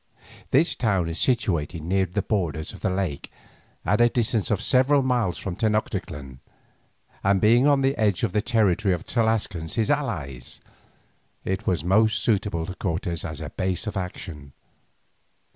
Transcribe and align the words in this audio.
This 0.49 0.75
town 0.75 1.07
is 1.09 1.19
situated 1.19 1.83
near 1.83 2.07
the 2.07 2.23
borders 2.23 2.73
of 2.73 2.79
the 2.79 2.89
lake, 2.89 3.31
at 3.85 4.01
a 4.01 4.09
distance 4.09 4.49
of 4.49 4.59
several 4.59 5.03
leagues 5.03 5.37
from 5.37 5.55
Tenoctitlan, 5.55 6.39
and 7.23 7.39
being 7.39 7.67
on 7.67 7.81
the 7.81 7.95
edge 7.99 8.23
of 8.23 8.31
the 8.31 8.41
territory 8.41 8.95
of 8.95 9.05
the 9.05 9.11
Tlascalans 9.13 9.75
his 9.75 9.91
allies, 9.91 10.59
it 11.45 11.67
was 11.67 11.83
most 11.83 12.17
suitable 12.23 12.65
to 12.65 12.73
Cortes 12.73 13.23
as 13.23 13.41
a 13.41 13.51
base 13.51 13.85
of 13.85 13.95
action. 13.95 14.53